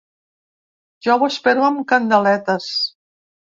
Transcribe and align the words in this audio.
Jo 1.09 1.17
ho 1.17 1.27
espero 1.33 1.67
amb 1.69 1.85
candeletes. 1.93 2.73